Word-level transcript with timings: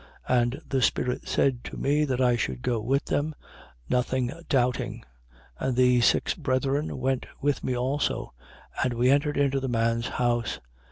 11:12. 0.27 0.39
And 0.41 0.61
the 0.67 0.81
Spirit 0.81 1.27
said 1.27 1.63
to 1.63 1.77
me 1.77 2.05
that 2.05 2.19
I 2.19 2.35
should 2.35 2.63
go 2.63 2.79
with 2.81 3.05
them, 3.05 3.35
nothing 3.87 4.31
doubting. 4.49 5.03
And 5.59 5.77
these 5.77 6.07
six 6.07 6.33
brethren 6.33 6.97
went 6.97 7.27
with 7.39 7.63
me 7.63 7.77
also: 7.77 8.33
and 8.83 8.95
we 8.95 9.11
entered 9.11 9.37
into 9.37 9.59
the 9.59 9.69
man's 9.69 10.07
house. 10.07 10.59